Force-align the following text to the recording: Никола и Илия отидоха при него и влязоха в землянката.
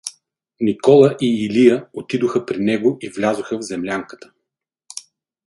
Никола 0.61 1.17
и 1.21 1.45
Илия 1.45 1.85
отидоха 1.93 2.45
при 2.45 2.57
него 2.59 2.97
и 3.01 3.09
влязоха 3.09 3.57
в 3.57 3.61
землянката. 3.61 4.31